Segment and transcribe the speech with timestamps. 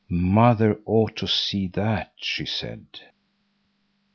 [0.09, 2.87] "Mother ought to see that," she said.